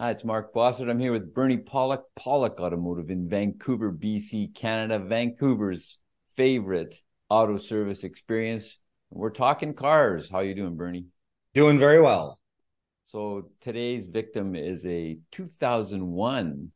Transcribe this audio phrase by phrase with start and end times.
[0.00, 0.90] Hi, it's Mark Bossert.
[0.90, 5.98] I'm here with Bernie Pawlik, Pawlik Automotive in Vancouver, BC, Canada, Vancouver's
[6.34, 6.96] favorite
[7.28, 8.76] auto service experience.
[9.10, 10.28] We're talking cars.
[10.28, 11.06] How you doing, Bernie?
[11.54, 12.40] Doing very well.
[13.04, 16.72] So today's victim is a 2001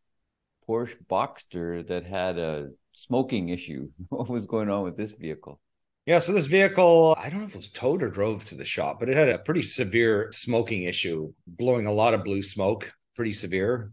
[0.69, 3.89] Porsche Boxster that had a smoking issue.
[4.11, 5.61] What was going on with this vehicle?
[6.07, 8.65] Yeah, so this vehicle, I don't know if it was towed or drove to the
[8.65, 12.95] shop, but it had a pretty severe smoking issue, blowing a lot of blue smoke
[13.19, 13.91] pretty severe.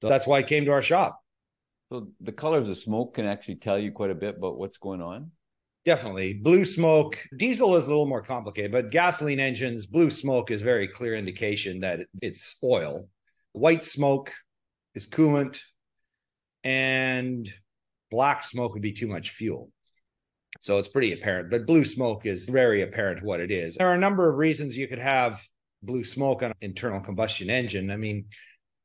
[0.00, 1.20] So that's why it came to our shop.
[1.90, 5.02] So the colors of smoke can actually tell you quite a bit about what's going
[5.02, 5.32] on.
[5.84, 6.32] Definitely.
[6.32, 10.88] Blue smoke, diesel is a little more complicated, but gasoline engines, blue smoke is very
[10.88, 13.10] clear indication that it's oil.
[13.52, 14.32] White smoke
[14.94, 15.60] is coolant,
[16.64, 17.52] and
[18.10, 19.70] black smoke would be too much fuel.
[20.60, 23.74] So it's pretty apparent, but blue smoke is very apparent what it is.
[23.74, 25.42] There are a number of reasons you could have
[25.82, 27.90] blue smoke on an internal combustion engine.
[27.90, 28.26] I mean,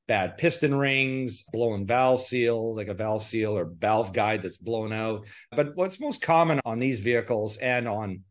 [0.08, 4.94] bad piston rings, blown valve seal, like a valve seal or valve guide that's blown
[4.94, 5.26] out.
[5.52, 8.22] But what's most common on these vehicles and on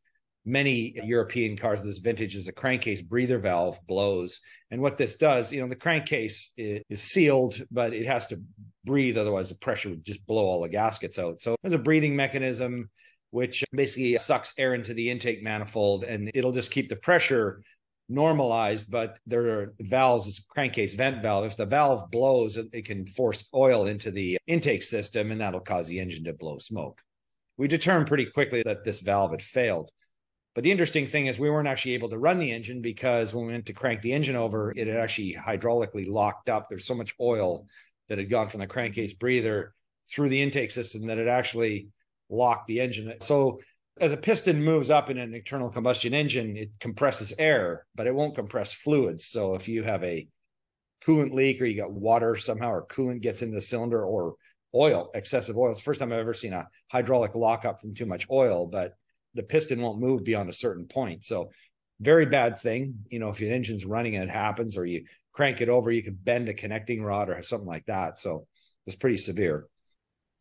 [0.47, 4.41] many European cars this vintage is a crankcase breather valve blows.
[4.71, 8.41] And what this does, you know, the crankcase is sealed, but it has to
[8.85, 11.41] breathe, otherwise the pressure would just blow all the gaskets out.
[11.41, 12.89] So there's a breathing mechanism
[13.31, 17.61] which basically sucks air into the intake manifold and it'll just keep the pressure
[18.09, 21.45] normalized, but there are valves, it's crankcase vent valve.
[21.45, 25.87] If the valve blows, it can force oil into the intake system and that'll cause
[25.87, 27.01] the engine to blow smoke.
[27.57, 29.91] We determined pretty quickly that this valve had failed.
[30.55, 33.47] But the interesting thing is we weren't actually able to run the engine because when
[33.47, 36.69] we went to crank the engine over, it had actually hydraulically locked up.
[36.69, 37.67] There's so much oil
[38.09, 39.75] that had gone from the crankcase breather
[40.09, 41.89] through the intake system that it actually
[42.31, 43.15] locked the engine.
[43.21, 43.61] So
[43.99, 48.15] as a piston moves up in an internal combustion engine, it compresses air, but it
[48.15, 49.27] won't compress fluids.
[49.27, 50.29] So if you have a
[51.05, 54.35] coolant leak or you got water somehow or coolant gets in the cylinder or
[54.75, 55.71] oil, excessive oil.
[55.71, 58.95] It's the first time I've ever seen a hydraulic lockup from too much oil, but
[59.35, 61.25] the piston won't move beyond a certain point.
[61.25, 61.51] So
[62.01, 62.97] very bad thing.
[63.11, 66.03] You know, if your engine's running and it happens, or you crank it over, you
[66.03, 68.19] can bend a connecting rod or something like that.
[68.19, 68.47] So
[68.87, 69.67] it's pretty severe.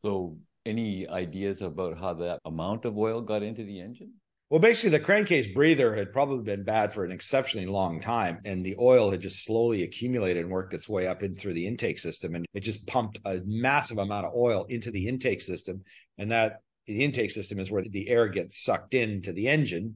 [0.03, 4.13] So any ideas about how that amount of oil got into the engine?
[4.49, 8.63] Well, basically, the crankcase breather had probably been bad for an exceptionally long time, and
[8.63, 11.97] the oil had just slowly accumulated and worked its way up in through the intake
[11.97, 15.83] system, and it just pumped a massive amount of oil into the intake system,
[16.19, 19.95] and that the intake system is where the air gets sucked into the engine.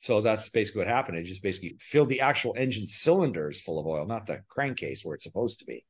[0.00, 1.16] So that's basically what happened.
[1.16, 5.14] It just basically filled the actual engine cylinders full of oil, not the crankcase where
[5.14, 5.84] it's supposed to be.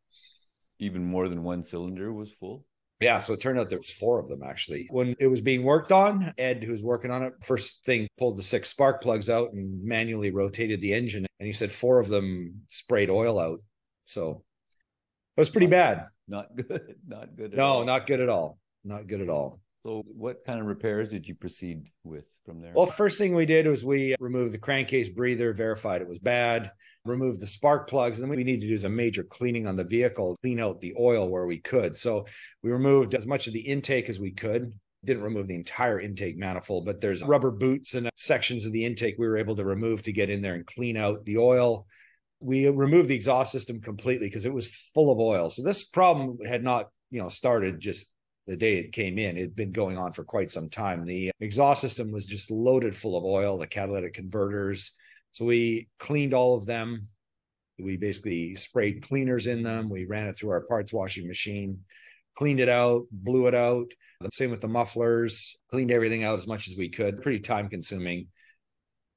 [0.79, 2.65] Even more than one cylinder was full.
[3.01, 4.87] Yeah, so it turned out there was four of them actually.
[4.91, 8.43] When it was being worked on, Ed, who's working on it, first thing pulled the
[8.43, 12.63] six spark plugs out and manually rotated the engine, and he said four of them
[12.69, 13.61] sprayed oil out.
[14.05, 14.45] So
[15.37, 16.07] it was pretty bad.
[16.29, 16.95] Not good.
[17.09, 17.55] Not good.
[17.55, 17.85] no, all.
[17.85, 18.59] not good at all.
[18.85, 19.61] Not good at all.
[19.83, 22.73] So, what kind of repairs did you proceed with from there?
[22.75, 26.71] Well, first thing we did was we removed the crankcase breather, verified it was bad
[27.05, 28.19] removed the spark plugs.
[28.19, 30.95] And then we need to do some major cleaning on the vehicle, clean out the
[30.99, 31.97] oil where we could.
[31.97, 32.27] So
[32.63, 34.73] we removed as much of the intake as we could.
[35.05, 39.17] Didn't remove the entire intake manifold, but there's rubber boots and sections of the intake
[39.19, 41.87] we were able to remove to get in there and clean out the oil.
[42.41, 45.49] We removed the exhaust system completely because it was full of oil.
[45.49, 48.07] So this problem had not, you know, started just
[48.51, 49.37] the day it came in.
[49.37, 51.05] It had been going on for quite some time.
[51.05, 54.91] The exhaust system was just loaded full of oil, the catalytic converters,
[55.31, 57.07] so we cleaned all of them.
[57.79, 59.89] We basically sprayed cleaners in them.
[59.89, 61.79] We ran it through our parts washing machine,
[62.37, 63.93] cleaned it out, blew it out.
[64.21, 67.23] The Same with the mufflers, cleaned everything out as much as we could.
[67.23, 68.27] Pretty time consuming.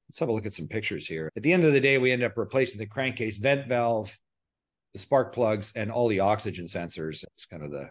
[0.08, 1.28] Let's have a look at some pictures here.
[1.36, 4.16] At the end of the day, we ended up replacing the crankcase vent valve,
[4.92, 7.24] the spark plugs, and all the oxygen sensors.
[7.34, 7.90] It's kind of the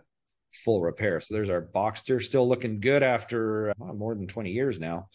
[0.54, 1.20] full repair.
[1.20, 5.10] So there's our Boxster, still looking good after uh, more than 20 years now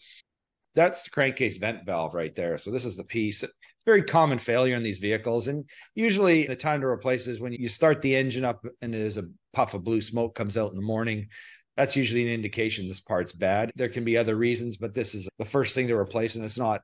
[0.75, 2.57] that's the crankcase vent valve right there.
[2.57, 3.43] So this is the piece.
[3.85, 5.65] Very common failure in these vehicles, and
[5.95, 9.27] usually the time to replace is when you start the engine up and there's a
[9.53, 11.27] puff of blue smoke comes out in the morning.
[11.75, 13.71] That's usually an indication this part's bad.
[13.75, 16.57] There can be other reasons, but this is the first thing to replace, and it's
[16.57, 16.81] not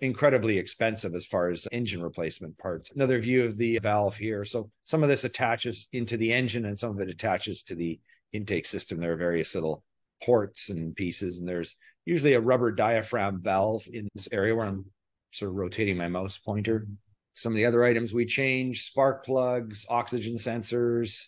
[0.00, 2.90] incredibly expensive as far as engine replacement parts.
[2.94, 4.44] Another view of the valve here.
[4.44, 7.98] So some of this attaches into the engine and some of it attaches to the
[8.32, 9.00] intake system.
[9.00, 9.82] There are various little
[10.22, 14.84] ports and pieces, and there's usually a rubber diaphragm valve in this area where I'm
[15.32, 16.86] sort of rotating my mouse pointer.
[17.34, 21.24] Some of the other items we change spark plugs, oxygen sensors,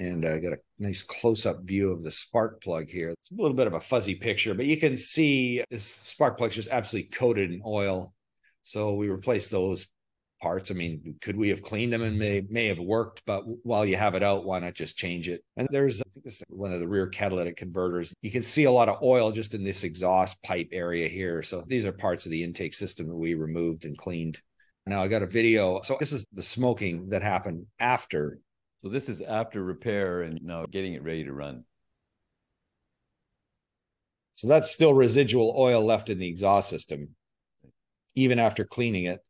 [0.00, 3.10] and I got a nice close up view of the spark plug here.
[3.10, 6.50] It's a little bit of a fuzzy picture, but you can see this spark plug
[6.50, 8.14] is just absolutely coated in oil.
[8.62, 9.86] So we replaced those
[10.40, 10.70] parts.
[10.70, 13.96] I mean, could we have cleaned them and may may have worked, but while you
[13.96, 15.44] have it out, why not just change it?
[15.58, 16.02] And there's
[16.48, 18.14] one of the rear catalytic converters.
[18.22, 21.42] You can see a lot of oil just in this exhaust pipe area here.
[21.42, 24.40] So these are parts of the intake system that we removed and cleaned.
[24.86, 25.82] Now I got a video.
[25.82, 28.38] So this is the smoking that happened after.
[28.82, 31.64] So this is after repair and now getting it ready to run.
[34.36, 37.14] So that's still residual oil left in the exhaust system,
[38.14, 39.20] even after cleaning it.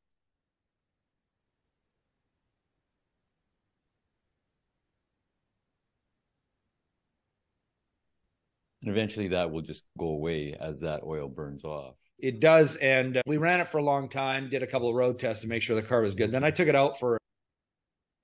[8.82, 11.96] And eventually that will just go away as that oil burns off.
[12.18, 12.76] It does.
[12.76, 15.42] And uh, we ran it for a long time, did a couple of road tests
[15.42, 16.30] to make sure the car was good.
[16.30, 17.19] Then I took it out for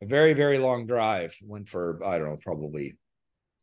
[0.02, 1.36] a very, very long drive.
[1.42, 2.98] Went for, I don't know, probably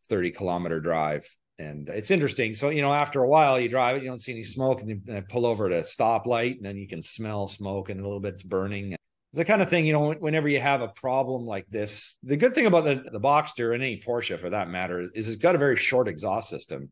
[0.10, 1.26] 30 kilometer drive.
[1.60, 2.56] And it's interesting.
[2.56, 4.90] So, you know, after a while you drive it, you don't see any smoke and
[4.90, 8.20] you pull over to a stoplight and then you can smell smoke and a little
[8.20, 8.94] bit's burning.
[8.94, 9.00] It's
[9.34, 12.56] the kind of thing, you know, whenever you have a problem like this, the good
[12.56, 15.60] thing about the, the Boxster and any Porsche for that matter is it's got a
[15.60, 16.92] very short exhaust system.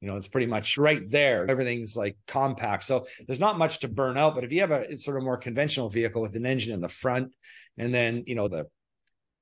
[0.00, 1.48] You know, it's pretty much right there.
[1.48, 2.82] Everything's like compact.
[2.82, 4.34] So there's not much to burn out.
[4.34, 6.88] But if you have a sort of more conventional vehicle with an engine in the
[6.88, 7.32] front
[7.78, 8.66] and then, you know, the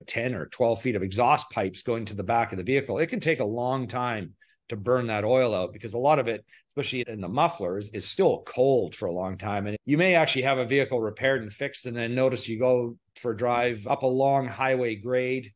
[0.07, 3.09] 10 or 12 feet of exhaust pipes going to the back of the vehicle, it
[3.09, 4.35] can take a long time
[4.69, 8.09] to burn that oil out because a lot of it, especially in the mufflers, is
[8.09, 9.67] still cold for a long time.
[9.67, 12.97] And you may actually have a vehicle repaired and fixed and then notice you go
[13.17, 15.53] for a drive up a long highway grade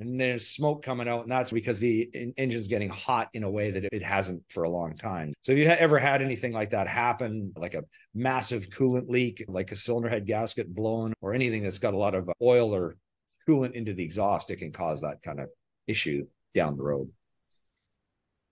[0.00, 3.70] and there's smoke coming out, and that's because the engine's getting hot in a way
[3.70, 5.32] that it hasn't for a long time.
[5.42, 9.70] So, if you ever had anything like that happen, like a massive coolant leak, like
[9.72, 12.96] a cylinder head gasket blown, or anything that's got a lot of oil or
[13.48, 15.48] coolant into the exhaust, it can cause that kind of
[15.86, 17.10] issue down the road.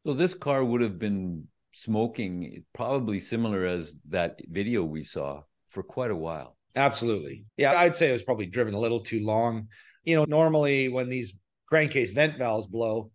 [0.07, 5.83] So this car would have been smoking probably similar as that video we saw for
[5.83, 6.57] quite a while.
[6.75, 7.45] Absolutely.
[7.57, 9.69] Yeah, I'd say it was probably driven a little too long.
[10.05, 13.11] You know, normally when these crankcase vent valves blow,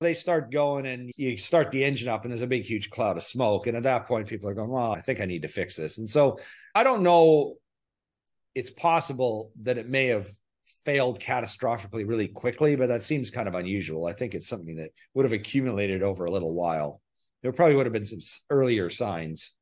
[0.00, 3.16] they start going and you start the engine up and there's a big huge cloud
[3.16, 5.48] of smoke and at that point people are going well i think i need to
[5.48, 6.38] fix this and so
[6.74, 7.54] i don't know
[8.54, 10.28] it's possible that it may have
[10.84, 14.06] failed catastrophically really quickly, but that seems kind of unusual.
[14.06, 17.00] I think it's something that would have accumulated over a little while.
[17.42, 18.20] There probably would have been some
[18.50, 19.52] earlier signs.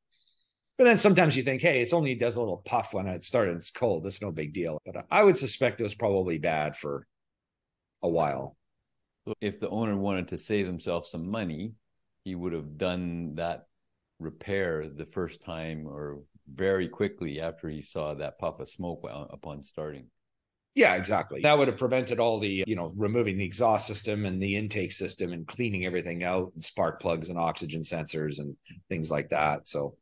[0.77, 3.57] But then sometimes you think, hey, it's only does a little puff when it started.
[3.57, 4.07] It's cold.
[4.07, 4.81] It's no big deal.
[4.85, 7.05] But I would suspect it was probably bad for
[8.01, 8.57] a while.
[9.39, 11.73] If the owner wanted to save himself some money,
[12.23, 13.67] he would have done that
[14.19, 16.21] repair the first time or
[16.51, 20.07] very quickly after he saw that puff of smoke upon starting.
[20.75, 21.41] Yeah, exactly.
[21.41, 24.91] That would have prevented all the, you know, removing the exhaust system and the intake
[24.91, 28.55] system and cleaning everything out and spark plugs and oxygen sensors and
[28.89, 29.67] things like that.
[29.67, 29.95] So,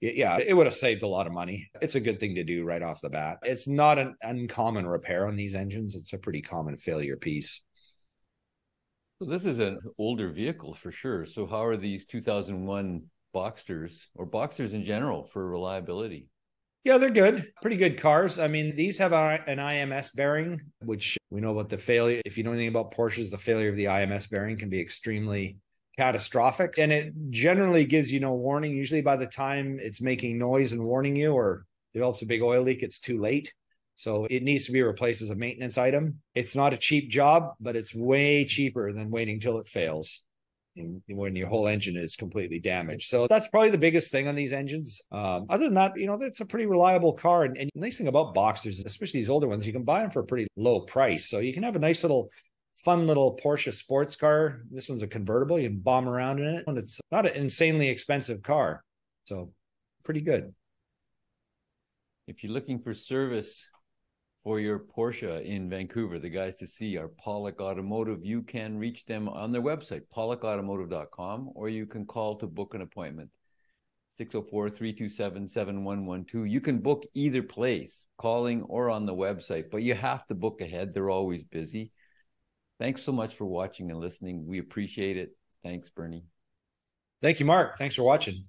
[0.00, 1.70] yeah, it would have saved a lot of money.
[1.80, 3.38] It's a good thing to do right off the bat.
[3.42, 7.60] It's not an uncommon repair on these engines, it's a pretty common failure piece.
[9.18, 11.24] So this is an older vehicle for sure.
[11.24, 13.04] So, how are these 2001
[13.34, 16.28] Boxsters or Boxsters in general for reliability?
[16.84, 17.50] Yeah, they're good.
[17.62, 18.38] Pretty good cars.
[18.38, 22.20] I mean, these have an IMS bearing, which we know about the failure.
[22.26, 25.56] If you know anything about Porsches, the failure of the IMS bearing can be extremely
[25.96, 26.78] catastrophic.
[26.78, 28.72] And it generally gives you no warning.
[28.72, 31.64] Usually, by the time it's making noise and warning you or
[31.94, 33.50] develops a big oil leak, it's too late.
[33.94, 36.20] So it needs to be replaced as a maintenance item.
[36.34, 40.22] It's not a cheap job, but it's way cheaper than waiting till it fails
[41.08, 43.08] when your whole engine is completely damaged.
[43.08, 45.00] So that's probably the biggest thing on these engines.
[45.12, 47.44] Um, other than that, you know, it's a pretty reliable car.
[47.44, 50.10] And, and the nice thing about Boxsters, especially these older ones, you can buy them
[50.10, 51.28] for a pretty low price.
[51.28, 52.28] So you can have a nice little
[52.84, 54.62] fun little Porsche sports car.
[54.70, 55.58] This one's a convertible.
[55.58, 56.64] You can bomb around in it.
[56.66, 58.82] And it's not an insanely expensive car.
[59.24, 59.52] So
[60.04, 60.52] pretty good.
[62.26, 63.68] If you're looking for service
[64.44, 68.24] for your Porsche in Vancouver, the guys to see are Pawlik Automotive.
[68.24, 72.82] You can reach them on their website, pawlikautomotive.com, or you can call to book an
[72.82, 73.30] appointment.
[74.12, 76.46] 604 327 7112.
[76.46, 80.60] You can book either place, calling or on the website, but you have to book
[80.60, 80.92] ahead.
[80.92, 81.90] They're always busy.
[82.78, 84.46] Thanks so much for watching and listening.
[84.46, 85.30] We appreciate it.
[85.64, 86.26] Thanks, Bernie.
[87.22, 87.78] Thank you, Mark.
[87.78, 88.44] Thanks for watching.